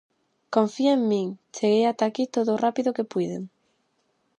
[0.55, 1.27] Confía en min!
[1.55, 3.43] Cheguei ata aquí todo o rápido que puiden.